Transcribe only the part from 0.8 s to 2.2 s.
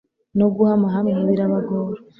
hamwe birabagora